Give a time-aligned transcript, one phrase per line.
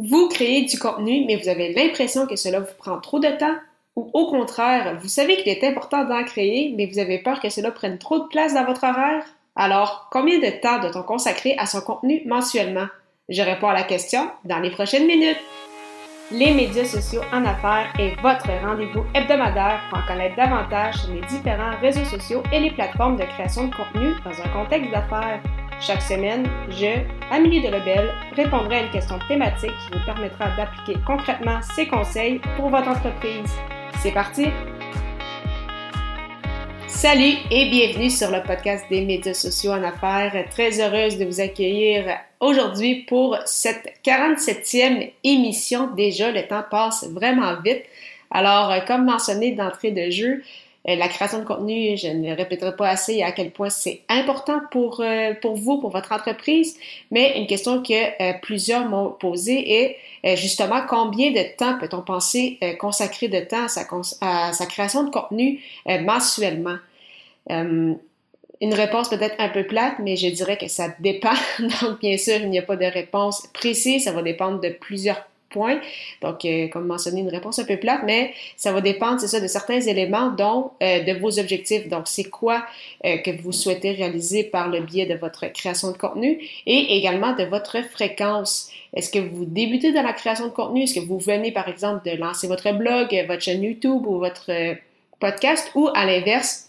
[0.00, 3.56] Vous créez du contenu, mais vous avez l'impression que cela vous prend trop de temps
[3.96, 7.48] ou au contraire, vous savez qu'il est important d'en créer, mais vous avez peur que
[7.48, 9.24] cela prenne trop de place dans votre horaire?
[9.56, 12.86] Alors, combien de temps doit-on consacrer à son contenu mensuellement?
[13.28, 15.40] Je réponds à la question dans les prochaines minutes.
[16.30, 21.22] Les médias sociaux en affaires est votre rendez-vous hebdomadaire pour en connaître davantage sur les
[21.22, 25.42] différents réseaux sociaux et les plateformes de création de contenu dans un contexte d'affaires.
[25.80, 31.60] Chaque semaine, je, Amélie Delebel, répondrai à une question thématique qui vous permettra d'appliquer concrètement
[31.62, 33.48] ces conseils pour votre entreprise.
[34.00, 34.46] C'est parti!
[36.88, 40.32] Salut et bienvenue sur le podcast des médias sociaux en affaires.
[40.50, 42.06] Très heureuse de vous accueillir
[42.40, 45.94] aujourd'hui pour cette 47e émission.
[45.94, 47.84] Déjà, le temps passe vraiment vite.
[48.32, 50.42] Alors, comme mentionné d'entrée de jeu,
[50.96, 55.00] la création de contenu, je ne répéterai pas assez à quel point c'est important pour,
[55.00, 56.78] euh, pour vous, pour votre entreprise,
[57.10, 62.58] mais une question que euh, plusieurs m'ont posée est justement combien de temps peut-on penser
[62.78, 63.86] consacrer de temps à sa,
[64.20, 66.76] à sa création de contenu mensuellement?
[68.60, 71.34] une réponse peut-être un peu plate, mais je dirais que ça dépend.
[71.60, 74.04] Donc, bien sûr, il n'y a pas de réponse précise.
[74.04, 75.24] Ça va dépendre de plusieurs
[76.22, 79.40] Donc, euh, comme mentionné, une réponse un peu plate, mais ça va dépendre, c'est ça,
[79.40, 81.88] de certains éléments, dont euh, de vos objectifs.
[81.88, 82.64] Donc, c'est quoi
[83.04, 87.34] euh, que vous souhaitez réaliser par le biais de votre création de contenu et également
[87.34, 88.70] de votre fréquence.
[88.94, 90.82] Est-ce que vous débutez dans la création de contenu?
[90.82, 94.50] Est-ce que vous venez, par exemple, de lancer votre blog, votre chaîne YouTube ou votre
[95.20, 95.70] podcast?
[95.74, 96.67] Ou à l'inverse,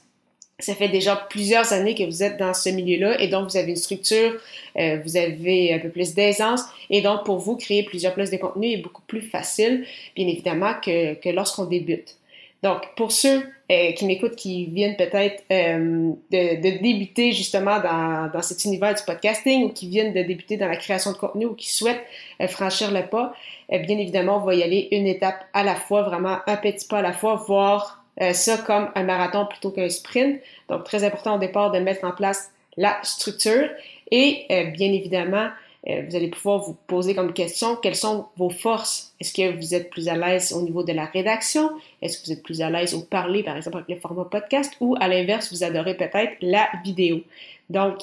[0.60, 3.72] ça fait déjà plusieurs années que vous êtes dans ce milieu-là et donc vous avez
[3.72, 4.34] une structure,
[4.78, 8.38] euh, vous avez un peu plus d'aisance et donc pour vous, créer plusieurs places de
[8.38, 12.16] contenu est beaucoup plus facile, bien évidemment, que, que lorsqu'on débute.
[12.62, 18.30] Donc, pour ceux euh, qui m'écoutent, qui viennent peut-être euh, de, de, débuter justement dans,
[18.34, 21.46] dans, cet univers du podcasting ou qui viennent de débuter dans la création de contenu
[21.46, 22.04] ou qui souhaitent
[22.50, 23.34] franchir le pas,
[23.70, 26.98] bien évidemment, on va y aller une étape à la fois, vraiment un petit pas
[26.98, 30.42] à la fois, voir euh, ça comme un marathon plutôt qu'un sprint.
[30.70, 33.70] Donc, très important au départ de mettre en place la structure.
[34.12, 35.50] Et euh, bien évidemment,
[35.88, 39.14] euh, vous allez pouvoir vous poser comme question quelles sont vos forces?
[39.20, 41.72] Est-ce que vous êtes plus à l'aise au niveau de la rédaction?
[42.02, 44.74] Est-ce que vous êtes plus à l'aise au parler, par exemple, avec le format podcast?
[44.82, 47.22] Ou à l'inverse, vous adorez peut-être la vidéo.
[47.70, 48.00] Donc,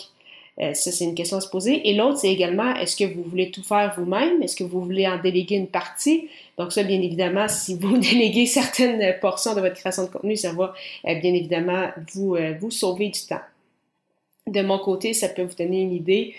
[0.61, 1.89] euh, ça, c'est une question à se poser.
[1.89, 4.43] Et l'autre, c'est également, est-ce que vous voulez tout faire vous-même?
[4.43, 6.29] Est-ce que vous voulez en déléguer une partie?
[6.57, 10.53] Donc ça, bien évidemment, si vous déléguez certaines portions de votre création de contenu, ça
[10.53, 10.75] va
[11.07, 13.41] euh, bien évidemment vous, euh, vous sauver du temps.
[14.47, 16.33] De mon côté, ça peut vous donner une idée.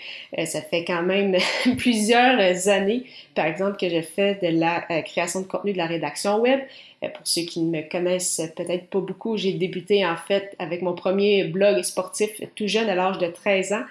[0.46, 1.36] ça fait quand même
[1.76, 6.40] plusieurs années, par exemple, que je fais de la création de contenu de la rédaction
[6.40, 6.58] web.
[7.02, 10.94] pour ceux qui ne me connaissent peut-être pas beaucoup, j'ai débuté en fait avec mon
[10.94, 13.84] premier blog sportif tout jeune à l'âge de 13 ans.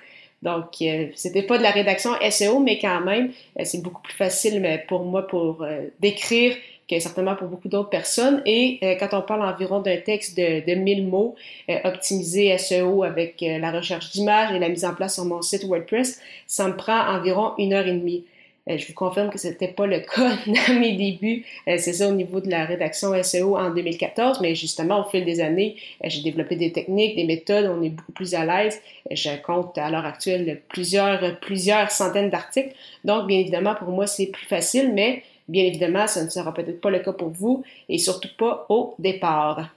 [0.43, 4.13] Donc, euh, c'était pas de la rédaction SEO, mais quand même, euh, c'est beaucoup plus
[4.13, 6.55] facile pour moi pour euh, d'écrire
[6.89, 8.41] que certainement pour beaucoup d'autres personnes.
[8.45, 11.35] Et quand on parle environ d'un texte de, de 1000 mots,
[11.83, 16.21] optimisé SEO avec la recherche d'images et la mise en place sur mon site WordPress,
[16.47, 18.23] ça me prend environ une heure et demie.
[18.69, 21.45] Euh, je vous confirme que ce n'était pas le cas dans mes débuts.
[21.67, 25.25] Euh, c'est ça au niveau de la rédaction SEO en 2014, mais justement, au fil
[25.25, 28.81] des années, euh, j'ai développé des techniques, des méthodes, on est beaucoup plus à l'aise.
[29.11, 32.75] Je compte à l'heure actuelle plusieurs, plusieurs centaines d'articles.
[33.03, 36.81] Donc, bien évidemment, pour moi, c'est plus facile, mais bien évidemment, ça ne sera peut-être
[36.81, 39.69] pas le cas pour vous et surtout pas au départ.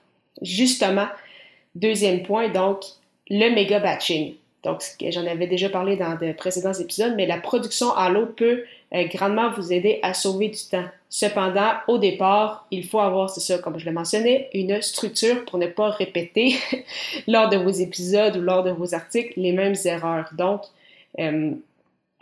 [0.43, 1.07] Justement,
[1.75, 2.81] deuxième point, donc,
[3.29, 4.35] le méga batching.
[4.63, 8.65] Donc, j'en avais déjà parlé dans de précédents épisodes, mais la production à l'eau peut
[8.93, 10.85] grandement vous aider à sauver du temps.
[11.09, 15.59] Cependant, au départ, il faut avoir, c'est ça, comme je l'ai mentionné, une structure pour
[15.59, 16.55] ne pas répéter
[17.27, 20.31] lors de vos épisodes ou lors de vos articles les mêmes erreurs.
[20.33, 20.63] Donc,
[21.19, 21.53] euh,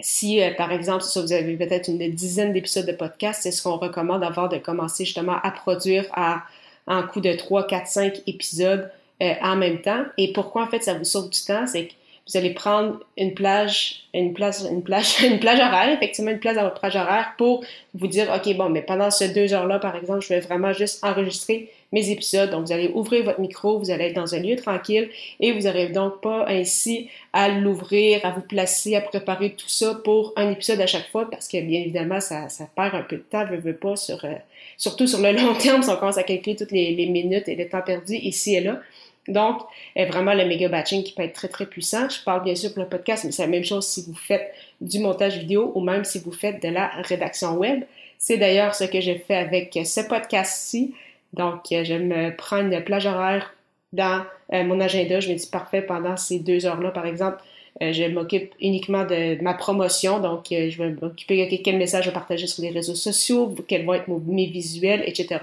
[0.01, 3.63] si, euh, par exemple, si vous avez peut-être une dizaine d'épisodes de podcast, c'est ce
[3.63, 6.45] qu'on recommande avant de commencer justement à produire à,
[6.87, 8.91] un coup de 3, 4, 5 épisodes
[9.21, 10.05] en même temps.
[10.17, 11.67] Et pourquoi, en fait, ça vous sauve du temps?
[11.67, 11.93] C'est que
[12.29, 16.57] vous allez prendre une plage, une plage, une plage, une plage horaire, effectivement une place
[16.57, 19.97] dans votre plage horaire pour vous dire, OK, bon, mais pendant ces deux heures-là, par
[19.97, 22.51] exemple, je vais vraiment juste enregistrer mes épisodes.
[22.51, 25.09] Donc, vous allez ouvrir votre micro, vous allez être dans un lieu tranquille
[25.41, 29.95] et vous n'arrivez donc pas ainsi à l'ouvrir, à vous placer, à préparer tout ça
[30.05, 33.17] pour un épisode à chaque fois parce que, bien évidemment, ça, ça perd un peu
[33.17, 34.35] de temps, je veux pas, sur, euh,
[34.77, 37.57] surtout sur le long terme, si on commence à calculer toutes les, les minutes et
[37.57, 38.81] le temps perdu ici et là.
[39.29, 39.61] Donc,
[39.97, 42.09] vraiment le méga batching qui peut être très, très puissant.
[42.09, 44.53] Je parle bien sûr pour le podcast, mais c'est la même chose si vous faites
[44.81, 47.85] du montage vidéo ou même si vous faites de la rédaction web.
[48.19, 50.95] C'est d'ailleurs ce que je fais avec ce podcast-ci.
[51.35, 53.55] Donc, euh, je me prends une plage horaire
[53.93, 55.21] dans euh, mon agenda.
[55.21, 57.39] Je me dis parfait pendant ces deux heures-là, par exemple,
[57.81, 62.11] je m'occupe uniquement de ma promotion, donc euh, je vais m'occuper de quels messages je
[62.11, 65.41] vais partager sur les réseaux sociaux, quels vont être mes visuels, etc.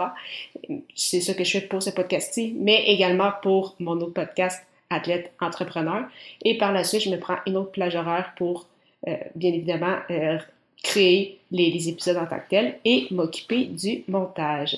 [0.95, 5.31] C'est ça que je fais pour ce podcast-ci, mais également pour mon autre podcast, Athlète
[5.39, 6.05] Entrepreneur.
[6.43, 8.67] Et par la suite, je me prends une autre plage horaire pour,
[9.07, 9.97] euh, bien évidemment,
[10.83, 14.77] créer les, les épisodes en tant que tels et m'occuper du montage.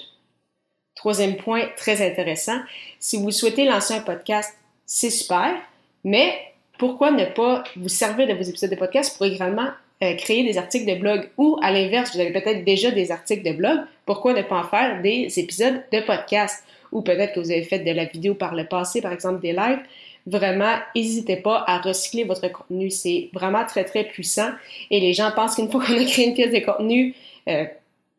[0.96, 2.60] Troisième point très intéressant,
[3.00, 5.56] si vous souhaitez lancer un podcast, c'est super,
[6.04, 6.34] mais
[6.78, 9.70] pourquoi ne pas vous servir de vos épisodes de podcast pour également
[10.04, 11.30] euh, créer des articles de blog?
[11.38, 14.64] Ou à l'inverse, vous avez peut-être déjà des articles de blog, pourquoi ne pas en
[14.64, 16.64] faire des épisodes de podcast?
[16.92, 19.54] Ou peut-être que vous avez fait de la vidéo par le passé, par exemple des
[19.54, 19.80] lives.
[20.26, 22.90] Vraiment, n'hésitez pas à recycler votre contenu.
[22.90, 24.50] C'est vraiment très, très puissant.
[24.92, 27.16] Et les gens pensent qu'une fois qu'on a créé une pièce de contenu,
[27.48, 27.66] euh,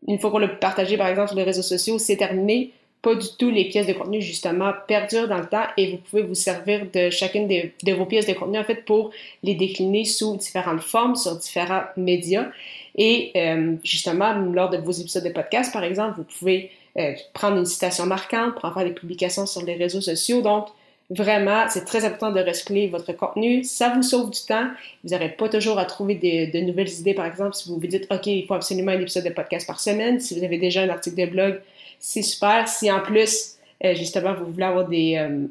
[0.07, 2.73] une fois qu'on l'a partagé, par exemple, sur les réseaux sociaux, c'est terminé
[3.03, 6.23] pas du tout les pièces de contenu, justement, perdurent dans le temps et vous pouvez
[6.23, 9.11] vous servir de chacune de, vos pièces de contenu, en fait, pour
[9.43, 12.49] les décliner sous différentes formes, sur différents médias.
[12.97, 17.59] Et euh, justement, lors de vos épisodes de podcast, par exemple, vous pouvez euh, prendre
[17.59, 20.43] une citation marquante pour en faire des publications sur les réseaux sociaux.
[20.43, 20.67] Donc,
[21.09, 23.63] vraiment, c'est très important de recycler votre contenu.
[23.63, 24.67] Ça vous sauve du temps.
[25.05, 28.09] Vous n'aurez pas toujours à trouver de nouvelles idées, par exemple, si vous vous dites,
[28.11, 30.19] OK, il faut absolument un épisode de podcast par semaine.
[30.19, 31.61] Si vous avez déjà un article de blog,
[31.99, 32.69] c'est super.
[32.69, 35.47] Si en plus, euh, justement, vous voulez avoir euh,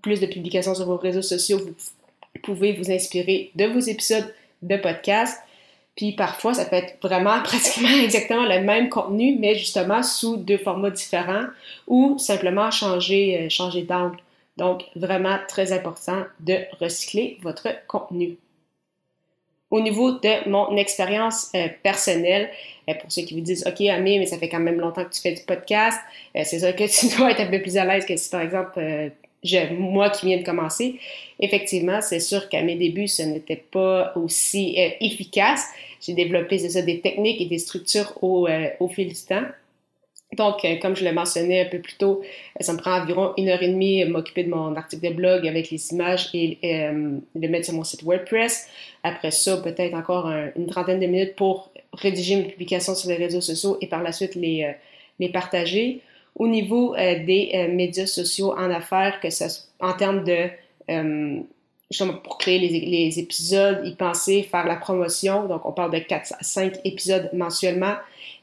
[0.00, 4.76] plus de publications sur vos réseaux sociaux, vous pouvez vous inspirer de vos épisodes de
[4.76, 5.38] podcast.
[5.96, 10.58] Puis parfois, ça peut être vraiment pratiquement exactement le même contenu, mais justement sous deux
[10.58, 11.46] formats différents
[11.86, 14.18] ou simplement changer, euh, changer d'angle.
[14.58, 18.36] Donc, vraiment très important de recycler votre contenu.
[19.72, 22.50] Au niveau de mon expérience euh, personnelle,
[22.90, 25.14] euh, pour ceux qui vous disent, OK, Amé, mais ça fait quand même longtemps que
[25.14, 25.98] tu fais du podcast,
[26.36, 28.42] euh, c'est sûr que tu dois être un peu plus à l'aise que si, par
[28.42, 28.78] exemple,
[29.42, 31.00] je, moi qui viens de commencer.
[31.40, 35.64] Effectivement, c'est sûr qu'à mes débuts, ce n'était pas aussi efficace.
[36.06, 38.46] J'ai développé, ça, des techniques et des structures au,
[38.78, 39.46] au fil du temps.
[40.32, 43.34] Donc, euh, comme je l'ai mentionné un peu plus tôt, euh, ça me prend environ
[43.36, 47.18] une heure et demie m'occuper de mon article de blog avec les images et euh,
[47.34, 48.68] le mettre sur mon site WordPress.
[49.02, 53.40] Après ça, peut-être encore une trentaine de minutes pour rédiger mes publications sur les réseaux
[53.42, 54.74] sociaux et par la suite les,
[55.18, 56.00] les partager.
[56.36, 59.48] Au niveau des médias sociaux en affaires, que ça,
[59.80, 60.48] en termes de
[61.92, 65.44] justement pour créer les, épisodes, y penser, faire la promotion.
[65.44, 67.94] Donc, on parle de 4 à 5 épisodes mensuellement.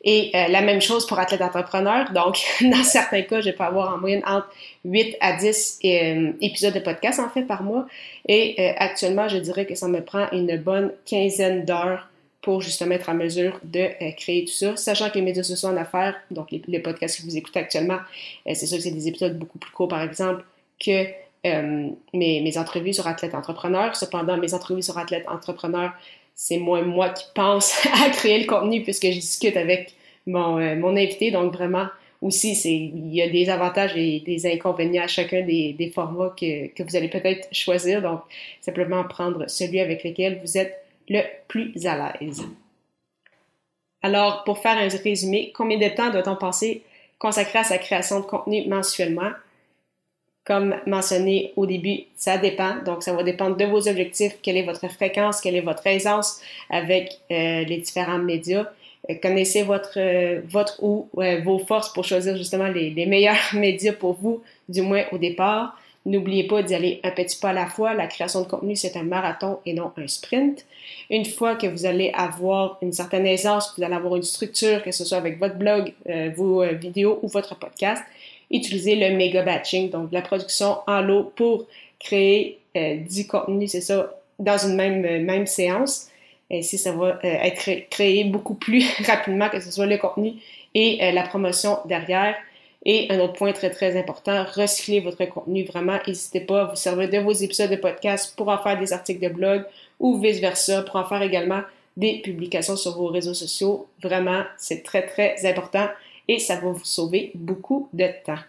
[0.03, 2.11] Et euh, la même chose pour athlète entrepreneur.
[2.13, 4.47] Donc, dans certains cas, je peux avoir en moyenne entre
[4.85, 7.87] 8 à 10 euh, épisodes de podcast, en fait, par mois.
[8.27, 12.07] Et euh, actuellement, je dirais que ça me prend une bonne quinzaine d'heures
[12.41, 14.77] pour justement être en mesure de créer tout ça.
[14.77, 17.97] Sachant que les médias sociaux en affaires, donc les, podcasts que vous écoutez actuellement,
[18.45, 20.45] c'est sûr que c'est des épisodes beaucoup plus courts, par exemple,
[20.79, 21.05] que
[21.43, 23.95] mes, mes entrevues sur athlète entrepreneur.
[23.95, 25.91] Cependant, mes entrevues sur athlète entrepreneur,
[26.35, 29.93] c'est moi moi qui pense à créer le contenu puisque je discute avec
[30.25, 31.31] mon, euh, invité.
[31.31, 31.87] Donc vraiment,
[32.21, 36.67] aussi, il y a des avantages et des inconvénients à chacun des, des formats que,
[36.67, 38.01] que vous allez peut-être choisir.
[38.01, 38.21] Donc,
[38.59, 42.43] simplement prendre celui avec lequel vous êtes le plus à l'aise.
[44.01, 46.83] Alors, pour faire un résumé, combien de temps doit-on penser
[47.17, 49.31] consacrer à sa création de contenu mensuellement?
[50.45, 52.81] Comme mentionné au début, ça dépend.
[52.83, 56.41] Donc, ça va dépendre de vos objectifs, quelle est votre fréquence, quelle est votre aisance
[56.69, 58.65] avec euh, les différents médias?
[59.09, 61.07] Euh, connaissez votre, euh, votre ou
[61.43, 65.79] vos forces pour choisir justement les, les, meilleurs médias pour vous, du moins au départ.
[66.05, 67.93] N'oubliez pas d'y aller un petit pas à la fois.
[67.93, 70.65] La création de contenu, c'est un marathon et non un sprint.
[71.11, 74.91] Une fois que vous allez avoir une certaine aisance, vous allez avoir une structure, que
[74.91, 75.93] ce soit avec votre blog,
[76.35, 78.01] vos vidéos ou votre podcast,
[78.51, 81.67] utiliser le méga batching, donc la production en lot pour
[81.99, 86.07] créer euh, du contenu, c'est ça, dans une même, euh, même séance.
[86.51, 90.33] Ainsi, ça va euh, être créé beaucoup plus rapidement que ce soit le contenu
[90.73, 92.35] et la promotion derrière.
[92.85, 95.63] Et un autre point très très important, recycler votre contenu.
[95.65, 98.93] Vraiment, n'hésitez pas à vous servir de vos épisodes de podcast pour en faire des
[98.93, 99.65] articles de blog
[99.99, 101.61] ou vice-versa, pour en faire également
[101.97, 103.87] des publications sur vos réseaux sociaux.
[104.01, 105.87] Vraiment, c'est très très important
[106.29, 108.39] et ça va vous sauver beaucoup de temps.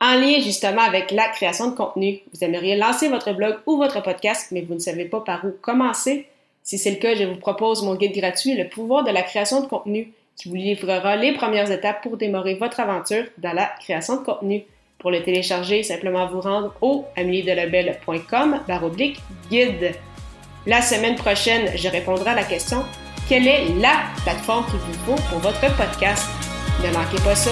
[0.00, 4.02] En lien justement avec la création de contenu, vous aimeriez lancer votre blog ou votre
[4.02, 6.26] podcast, mais vous ne savez pas par où commencer.
[6.62, 9.60] Si c'est le cas, je vous propose mon guide gratuit, Le pouvoir de la création
[9.60, 14.16] de contenu, qui vous livrera les premières étapes pour démarrer votre aventure dans la création
[14.16, 14.64] de contenu.
[14.98, 19.18] Pour le télécharger, simplement vous rendre au ameliedelabel.com baroblique
[19.50, 19.92] guide.
[20.66, 22.84] La semaine prochaine, je répondrai à la question
[23.28, 26.49] quelle est la plateforme qu'il vous faut pour votre podcast?
[26.82, 27.50] Ne manquez pas ça.